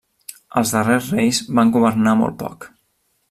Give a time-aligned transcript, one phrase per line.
[0.61, 2.67] Els darrers reis van governar molt poc.